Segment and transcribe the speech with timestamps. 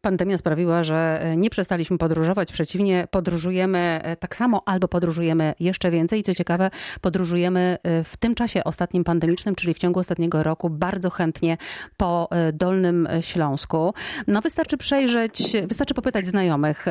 [0.00, 5.90] Pandemia sprawiła, że e, nie przestaliśmy podróżować, przeciwnie, podróżujemy e, tak samo albo podróżujemy jeszcze
[5.90, 6.22] więcej.
[6.22, 11.10] Co ciekawe, podróżujemy e, w tym czasie ostatnim pandemicznym, czyli w ciągu ostatniego roku, bardzo
[11.10, 11.56] chętnie
[11.96, 13.94] po Dolnym Śląsku.
[14.26, 16.86] No wystarczy przejrzeć, wystarczy popytać znajomych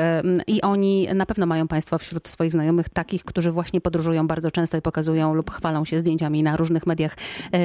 [0.47, 4.77] i oni na pewno mają Państwo wśród swoich znajomych takich, którzy właśnie podróżują bardzo często
[4.77, 7.15] i pokazują lub chwalą się zdjęciami na różnych mediach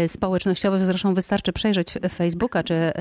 [0.07, 0.85] społecznościowych.
[0.85, 2.93] Zresztą wystarczy przejrzeć Facebooka, czy,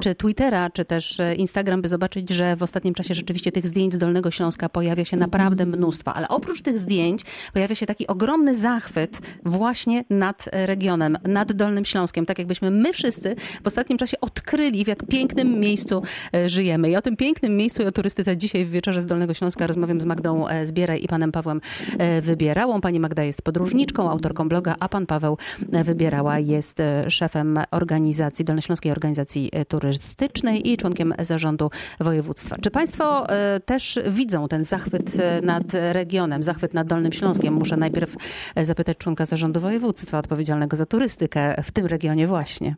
[0.00, 3.98] czy Twittera, czy też Instagram by zobaczyć, że w ostatnim czasie rzeczywiście tych zdjęć z
[3.98, 6.14] Dolnego Śląska pojawia się naprawdę mnóstwo.
[6.14, 7.22] Ale oprócz tych zdjęć
[7.52, 12.26] pojawia się taki ogromny zachwyt właśnie nad regionem, nad Dolnym Śląskiem.
[12.26, 16.02] Tak jakbyśmy my wszyscy w ostatnim czasie odkryli, w jak pięknym miejscu
[16.34, 16.90] e, żyjemy.
[16.90, 20.00] I o tym pięknym miejscu i o turystyce dzisiaj w wieczorze z Dolnego Śląska rozmawiam
[20.00, 21.60] z Magdą e, Zbieraj i panem Pawłem
[21.98, 22.80] e, Wybierałą.
[22.80, 25.38] Pani Magda jest podróżniczką, autorką bloga, a pan Paweł
[25.84, 31.63] Wybierała jest szefem organizacji, Dolnośląskiej Organizacji Turystycznej i członkiem zarządu
[32.00, 32.56] województwa.
[32.62, 37.54] Czy Państwo e, też widzą ten zachwyt e, nad regionem, zachwyt nad Dolnym Śląskiem?
[37.54, 38.16] Muszę najpierw
[38.54, 42.76] e, zapytać członka zarządu województwa odpowiedzialnego za turystykę w tym regionie właśnie.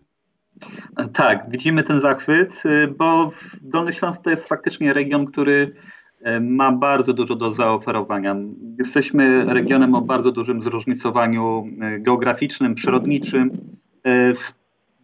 [1.12, 2.62] Tak, widzimy ten zachwyt,
[2.98, 3.30] bo
[3.62, 5.72] Dolny Śląsk to jest faktycznie region, który
[6.40, 8.36] ma bardzo dużo do zaoferowania.
[8.78, 11.66] Jesteśmy regionem o bardzo dużym zróżnicowaniu
[11.98, 13.50] geograficznym, przyrodniczym,
[14.34, 14.54] z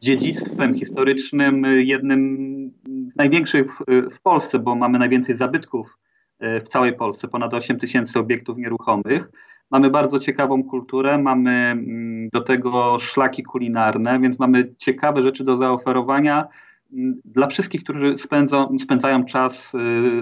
[0.02, 2.72] dziedzictwem historycznym, jednym
[3.12, 5.98] z największych w, w Polsce, bo mamy najwięcej zabytków
[6.38, 9.30] e, w całej Polsce, ponad 8 tysięcy obiektów nieruchomych.
[9.70, 15.56] Mamy bardzo ciekawą kulturę, mamy mm, do tego szlaki kulinarne, więc mamy ciekawe rzeczy do
[15.56, 16.48] zaoferowania
[16.92, 19.78] mm, dla wszystkich, którzy spędzą, spędzają czas e,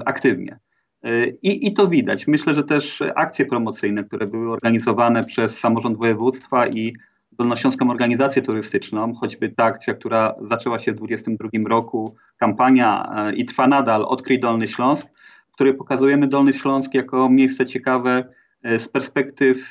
[0.09, 0.59] aktywnie.
[1.43, 2.27] I, I to widać.
[2.27, 6.95] Myślę, że też akcje promocyjne, które były organizowane przez samorząd województwa i
[7.41, 13.45] Dolnośląską Organizację Turystyczną, choćby ta akcja, która zaczęła się w 2022 roku, kampania e, i
[13.45, 15.07] trwa nadal Odkryj Dolny Śląsk,
[15.51, 18.25] w której pokazujemy Dolny Śląsk jako miejsce ciekawe
[18.63, 19.71] e, z perspektyw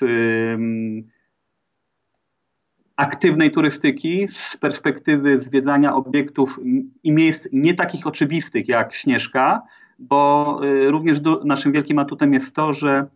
[2.96, 6.59] aktywnej turystyki, z perspektywy zwiedzania obiektów
[7.03, 9.62] i miejsc nie takich oczywistych jak Śnieżka,
[10.00, 13.08] bo e, również naszym wielkim atutem jest to, że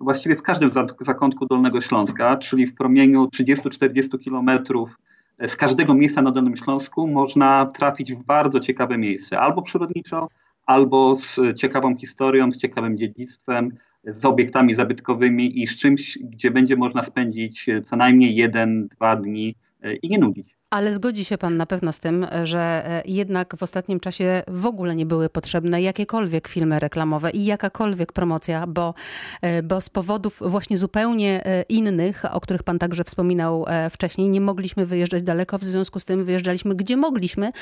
[0.00, 0.70] właściwie w każdym
[1.00, 4.98] zakątku Dolnego Śląska, czyli w promieniu 30-40 kilometrów
[5.42, 10.28] y, z każdego miejsca na Dolnym Śląsku można trafić w bardzo ciekawe miejsce, albo przyrodniczo,
[10.66, 13.70] albo z ciekawą historią, z ciekawym dziedzictwem,
[14.04, 19.54] z obiektami zabytkowymi i z czymś, gdzie będzie można spędzić co najmniej jeden, dwa dni
[19.84, 20.59] y, i nie nudzić.
[20.70, 24.66] Ale zgodzi się pan na pewno z tym, że e, jednak w ostatnim czasie w
[24.66, 28.94] ogóle nie były potrzebne jakiekolwiek filmy reklamowe i jakakolwiek promocja, bo,
[29.42, 34.40] e, bo z powodów właśnie zupełnie e, innych, o których pan także wspominał wcześniej, nie
[34.40, 37.52] mogliśmy wyjeżdżać daleko, w związku z tym wyjeżdżaliśmy gdzie mogliśmy,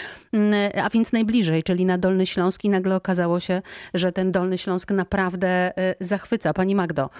[0.82, 3.62] a więc najbliżej, czyli na Dolny Śląsk i nagle okazało się,
[3.94, 6.54] że ten Dolny Śląsk naprawdę zachwyca.
[6.54, 7.10] Pani Magdo,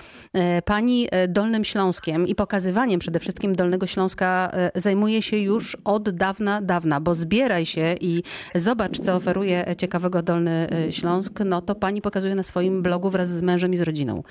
[0.65, 7.01] pani Dolnym Śląskiem i pokazywaniem przede wszystkim Dolnego Śląska zajmuje się już od dawna, dawna,
[7.01, 8.23] bo zbieraj się i
[8.55, 13.43] zobacz, co oferuje ciekawego Dolny Śląsk, no to pani pokazuje na swoim blogu wraz z
[13.43, 14.23] mężem i z rodziną.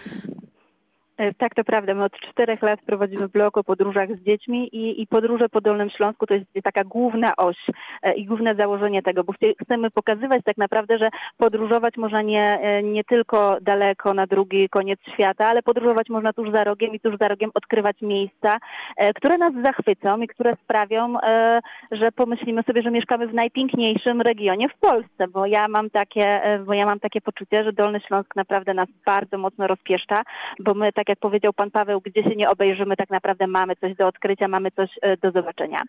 [1.18, 1.94] E, tak, to prawda.
[1.94, 5.90] My od czterech lat prowadzimy blog o podróżach z dziećmi i, i podróże po Dolnym
[5.90, 7.58] Śląsku to jest taka główna oś
[8.04, 12.84] e, i główne założenie tego, bo chcemy pokazywać tak naprawdę, że podróżować można nie, e,
[12.84, 17.18] nie tylko daleko na drugi koniec świata, ale podróżować można tuż za rogiem i tuż
[17.18, 18.58] za rogiem odkrywać miejsca,
[19.16, 21.14] które nas zachwycą i które sprawią,
[21.92, 26.74] że pomyślimy sobie, że mieszkamy w najpiękniejszym regionie w Polsce, bo ja mam takie, bo
[26.74, 30.22] ja mam takie poczucie, że Dolny Śląsk naprawdę nas bardzo mocno rozpieszcza,
[30.60, 33.76] bo my tak tak jak powiedział pan Paweł, gdzie się nie obejrzymy, tak naprawdę mamy
[33.76, 35.82] coś do odkrycia, mamy coś e, do zobaczenia.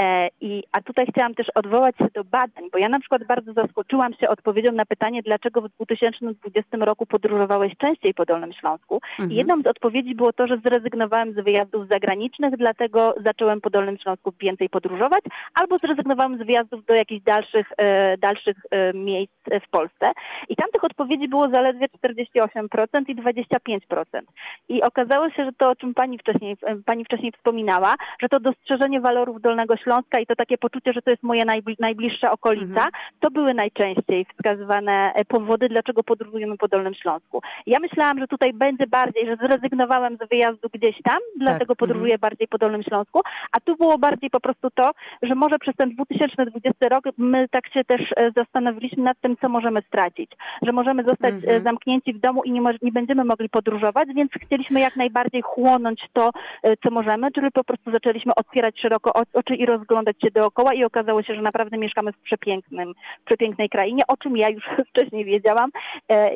[0.00, 3.52] E, I, a tutaj chciałam też odwołać się do badań, bo ja na przykład bardzo
[3.52, 8.94] zaskoczyłam się odpowiedzią na pytanie, dlaczego w 2020 roku podróżowałeś częściej po Dolnym Śląsku.
[8.94, 9.32] Mhm.
[9.32, 13.98] I jedną z odpowiedzi było to, że zrezygnowałem z wyjazdów zagranicznych, dlatego zacząłem po Dolnym
[13.98, 18.56] Śląsku więcej podróżować, albo zrezygnowałem z wyjazdów do jakichś dalszych, e, dalszych
[18.94, 19.32] miejsc
[19.66, 20.12] w Polsce.
[20.48, 24.20] I tam tych odpowiedzi było zaledwie 48% i 25%.
[24.68, 29.00] I okazało się, że to, o czym pani wcześniej, pani wcześniej wspominała, że to dostrzeżenie
[29.00, 31.44] walorów Dolnego Śląska i to takie poczucie, że to jest moja
[31.78, 32.90] najbliższa okolica, mhm.
[33.20, 37.42] to były najczęściej wskazywane e, powody, dlaczego podróżujemy po Dolnym Śląsku.
[37.66, 41.78] Ja myślałam, że tutaj będzie bardziej, że zrezygnowałem z wyjazdu gdzieś tam, dlatego tak.
[41.78, 42.20] podróżuję mhm.
[42.20, 43.20] bardziej po Dolnym Śląsku,
[43.52, 44.90] a tu było bardziej po prostu to,
[45.22, 49.48] że może przez ten 2020 rok my tak się też e, zastanowiliśmy nad tym, co
[49.48, 50.30] możemy stracić,
[50.62, 51.62] że możemy zostać e, mhm.
[51.62, 56.30] zamknięci w domu i nie, nie będziemy mogli podróżować, więc chcieliśmy jak najbardziej chłonąć to,
[56.82, 61.22] co możemy, czyli po prostu zaczęliśmy otwierać szeroko oczy i rozglądać się dookoła i okazało
[61.22, 65.70] się, że naprawdę mieszkamy w przepięknym, w przepięknej krainie, o czym ja już wcześniej wiedziałam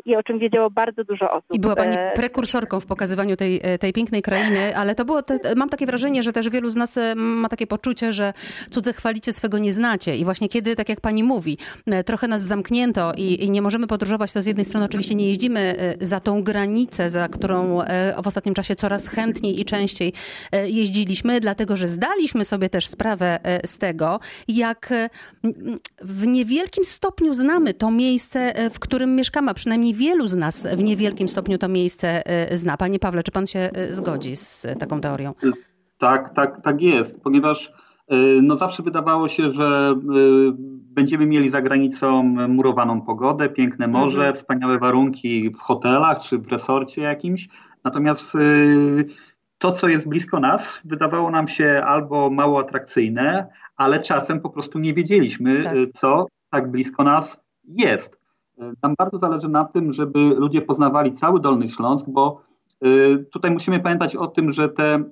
[0.04, 1.46] i o czym wiedziało bardzo dużo osób.
[1.52, 5.68] I była Pani prekursorką w pokazywaniu tej, tej pięknej krainy, ale to było, te, mam
[5.68, 8.32] takie wrażenie, że też wielu z nas ma takie poczucie, że
[8.70, 11.58] cudze chwalicie, swego nie znacie i właśnie kiedy, tak jak Pani mówi,
[12.06, 15.74] trochę nas zamknięto i, i nie możemy podróżować, to z jednej strony oczywiście nie jeździmy
[16.00, 17.80] za tą granicę, za którą
[18.22, 20.12] w ostatnim czasie coraz chętniej i częściej
[20.66, 24.92] jeździliśmy, dlatego że zdaliśmy sobie też sprawę z tego, jak
[26.00, 30.82] w niewielkim stopniu znamy to miejsce, w którym mieszkamy, a przynajmniej wielu z nas w
[30.82, 32.76] niewielkim stopniu to miejsce zna.
[32.76, 35.34] Panie Pawle, czy pan się zgodzi z taką teorią?
[35.98, 37.72] Tak, tak, tak jest, ponieważ
[38.42, 39.94] no zawsze wydawało się, że
[40.94, 44.34] będziemy mieli za granicą murowaną pogodę, piękne morze, mhm.
[44.34, 47.48] wspaniałe warunki w hotelach czy w resorcie jakimś.
[47.84, 48.36] Natomiast
[49.58, 53.46] to, co jest blisko nas, wydawało nam się albo mało atrakcyjne,
[53.76, 55.74] ale czasem po prostu nie wiedzieliśmy, tak.
[55.94, 58.20] co tak blisko nas jest.
[58.82, 62.42] Nam bardzo zależy na tym, żeby ludzie poznawali cały Dolny Śląsk, bo
[63.32, 65.04] tutaj musimy pamiętać o tym, że te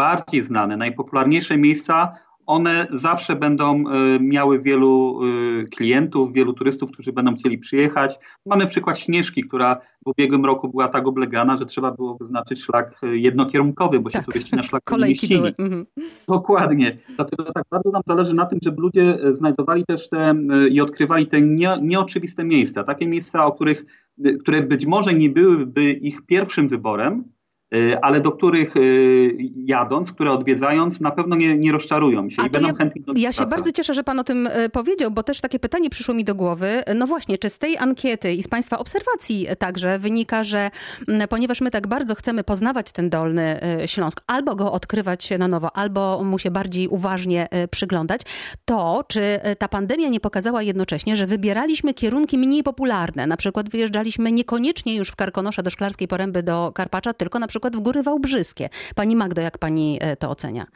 [0.00, 2.12] najbardziej znane, najpopularniejsze miejsca
[2.46, 8.18] one zawsze będą e, miały wielu e, klientów, wielu turystów, którzy będą chcieli przyjechać.
[8.46, 13.00] Mamy przykład Śnieżki, która w ubiegłym roku była tak oblegana, że trzeba było wyznaczyć szlak
[13.02, 14.22] e, jednokierunkowy, bo tak.
[14.22, 15.66] się turyści na szlaku Kolejki nie mieścili.
[15.66, 15.86] Mhm.
[16.28, 16.98] Dokładnie.
[17.16, 20.34] Dlatego tak bardzo nam zależy na tym, żeby ludzie znajdowali też te
[20.70, 22.84] i odkrywali te nie, nieoczywiste miejsca.
[22.84, 23.84] Takie miejsca, o których,
[24.40, 27.24] które być może nie byłyby ich pierwszym wyborem,
[28.02, 32.50] ale do których y, jadąc, które odwiedzając, na pewno nie, nie rozczarują się A i
[32.50, 35.22] będą ja, chętni do Ja się bardzo cieszę, że Pan o tym y, powiedział, bo
[35.22, 36.82] też takie pytanie przyszło mi do głowy.
[36.94, 40.70] No właśnie, czy z tej ankiety i z Państwa obserwacji także wynika, że
[41.28, 46.24] ponieważ my tak bardzo chcemy poznawać ten Dolny Śląsk, albo go odkrywać na nowo, albo
[46.24, 48.20] mu się bardziej uważnie przyglądać,
[48.64, 54.32] to czy ta pandemia nie pokazała jednocześnie, że wybieraliśmy kierunki mniej popularne, na przykład wyjeżdżaliśmy
[54.32, 58.02] niekoniecznie już w Karkonosza do Szklarskiej Poręby do Karpacza, tylko na przykład przykład w Góry
[58.02, 58.68] Wałbrzyskie.
[58.94, 60.66] Pani Magdo, jak pani e, to ocenia?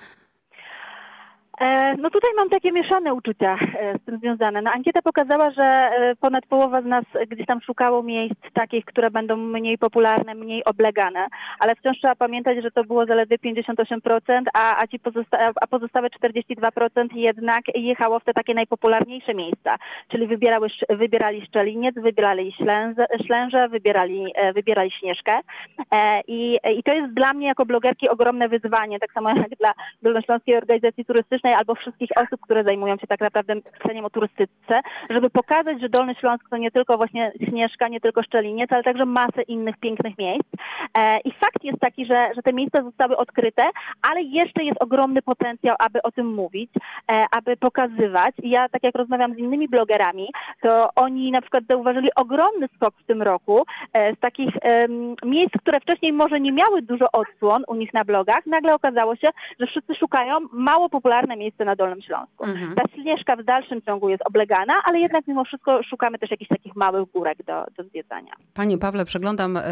[1.60, 4.62] E, no tutaj mam takie mieszane uczucia e, z tym związane.
[4.62, 9.10] No, ankieta pokazała, że e, ponad połowa z nas gdzieś tam szukało miejsc takich, które
[9.10, 11.26] będą mniej popularne, mniej oblegane,
[11.58, 16.08] ale wciąż trzeba pamiętać, że to było zaledwie 58%, a, a, ci pozosta a pozostałe
[16.08, 19.76] 42% jednak jechało w te takie najpopularniejsze miejsca,
[20.08, 22.52] czyli wybierały, wybierali Szczeliniec, wybierali
[23.26, 25.40] Ślęże, wybierali, wybierali Śnieżkę
[26.28, 29.72] I, i to jest dla mnie jako blogerki ogromne wyzwanie, tak samo jak dla
[30.02, 34.80] Dolnośląskiej Organizacji Turystycznej, albo wszystkich osób, które zajmują się tak naprawdę pisaniem o turystyce,
[35.10, 39.04] żeby pokazać, że Dolny Śląsk to nie tylko właśnie Śnieżka, nie tylko Szczeliniec, ale także
[39.04, 40.46] masę innych pięknych miejsc.
[40.98, 43.62] E, I fakt jest taki, że, że te miejsca zostały odkryte,
[44.10, 46.70] ale jeszcze jest ogromny potencjał, aby o tym mówić,
[47.10, 48.34] e, aby pokazywać.
[48.42, 50.28] Ja, tak jak rozmawiam z innymi blogerami,
[50.62, 53.62] to oni na przykład zauważyli ogromny skok w tym roku
[53.92, 54.54] e, z takich
[55.24, 58.46] miejsc, które wcześniej może nie miały dużo odsłon u nich na blogach.
[58.46, 59.28] Nagle okazało się,
[59.60, 62.44] że wszyscy szukają mało popularnych miejsce na Dolnym Śląsku.
[62.44, 62.74] Mhm.
[62.74, 66.76] Ta Śnieżka w dalszym ciągu jest oblegana, ale jednak mimo wszystko szukamy też jakichś takich
[66.76, 68.32] małych górek do, do zwiedzania.
[68.54, 69.62] Pani Pawle, przeglądam e,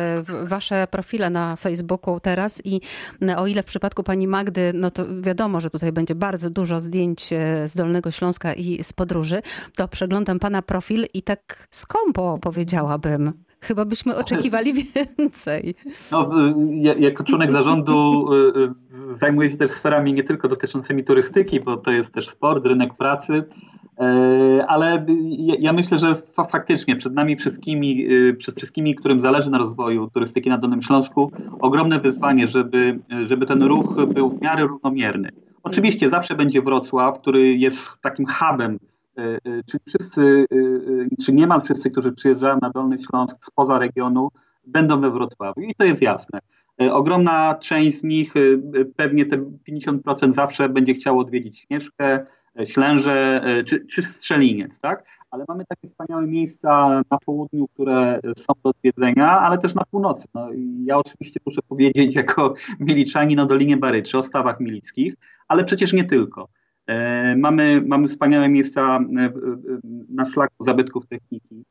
[0.44, 2.80] wasze profile na Facebooku teraz i
[3.28, 6.80] e, o ile w przypadku pani Magdy, no to wiadomo, że tutaj będzie bardzo dużo
[6.80, 9.42] zdjęć e, z Dolnego Śląska i z podróży,
[9.76, 13.32] to przeglądam pana profil i tak skąpo powiedziałabym.
[13.60, 15.74] Chyba byśmy oczekiwali więcej.
[16.12, 16.30] No,
[16.98, 18.28] jako członek zarządu
[19.20, 23.44] zajmuję się też sferami nie tylko dotyczącymi turystyki, bo to jest też sport, rynek pracy,
[23.98, 25.06] e, ale
[25.58, 26.14] ja myślę, że
[26.50, 31.32] faktycznie przed nami wszystkimi, e, przed wszystkimi, którym zależy na rozwoju turystyki na Dolnym Śląsku,
[31.60, 35.28] ogromne wyzwanie, żeby, żeby ten ruch był w miarę równomierny.
[35.62, 38.78] Oczywiście zawsze będzie Wrocław, który jest takim hubem,
[39.18, 40.46] e, czyli wszyscy,
[41.24, 44.28] czy niemal wszyscy, którzy przyjeżdżają na Dolny Śląsk spoza regionu,
[44.66, 46.40] będą we Wrocławiu i to jest jasne.
[46.80, 48.40] E, ogromna część z nich, e,
[48.96, 52.26] pewnie te 50% zawsze będzie chciało odwiedzić Śnieżkę,
[52.60, 55.04] e, Ślęże czy, czy Strzeliniec, tak?
[55.30, 60.28] Ale mamy takie wspaniałe miejsca na południu, które są do odwiedzenia, ale też na północy.
[60.34, 60.48] No,
[60.84, 65.14] ja oczywiście muszę powiedzieć jako miliczanin o Dolinie Baryczy, o stawach milickich,
[65.48, 66.48] ale przecież nie tylko.
[67.36, 69.00] Mamy, mamy wspaniałe miejsca
[70.08, 71.64] na szlaku zabytków techniki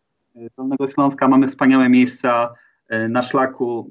[0.57, 2.53] Dolnego Śląska, mamy wspaniałe miejsca
[3.09, 3.87] na szlaku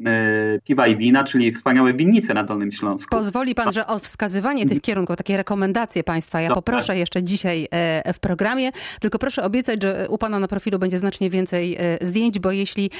[0.65, 3.11] piwa i wina, czyli wspaniałe winnice na Dolnym Śląsku.
[3.11, 7.69] Pozwoli pan, że o wskazywanie tych kierunków, takie rekomendacje państwa, ja poproszę jeszcze dzisiaj
[8.15, 12.51] w programie, tylko proszę obiecać, że u pana na profilu będzie znacznie więcej zdjęć, bo
[12.51, 12.91] jeśli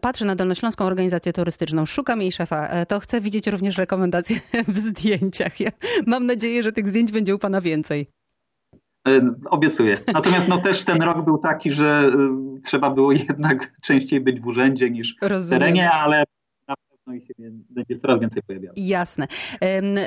[0.00, 5.60] patrzę na Dolnośląską Organizację Turystyczną, szukam jej szefa, to chcę widzieć również rekomendacje w zdjęciach.
[5.60, 5.70] Ja
[6.06, 8.17] mam nadzieję, że tych zdjęć będzie u pana więcej.
[9.08, 9.98] E, obiecuję.
[10.12, 12.10] Natomiast no, też ten rok był taki, że
[12.58, 16.24] y, trzeba było jednak częściej być w urzędzie niż w terenie, ale
[16.68, 17.28] na pewno ich
[17.70, 18.74] będzie coraz więcej pojawiało.
[18.76, 19.26] Jasne.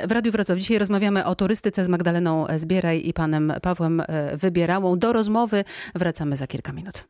[0.08, 4.98] W Radiu Wrocław dzisiaj rozmawiamy o turystyce z Magdaleną Zbieraj i panem Pawłem e, Wybierałą.
[4.98, 7.08] Do rozmowy wracamy za kilka minut.